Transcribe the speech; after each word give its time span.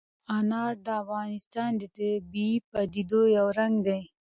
انار 0.37 0.73
د 0.85 0.87
افغانستان 1.01 1.71
د 1.79 1.83
طبیعي 1.95 2.53
پدیدو 2.71 3.21
یو 3.37 3.47
رنګ 3.59 3.75
دی. 3.87 4.01